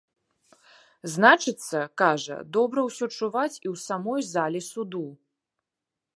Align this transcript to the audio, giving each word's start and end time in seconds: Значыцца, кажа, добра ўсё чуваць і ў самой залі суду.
Значыцца, 1.15 1.79
кажа, 2.03 2.37
добра 2.57 2.79
ўсё 2.89 3.05
чуваць 3.17 3.61
і 3.65 3.67
ў 3.75 3.83
самой 3.87 4.21
залі 4.33 4.59
суду. 4.71 5.05